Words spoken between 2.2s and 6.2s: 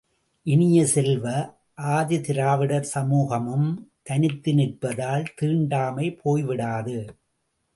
திராவிடர் சமூகமும் தனித்து நிற்பதால் தீண்டாமை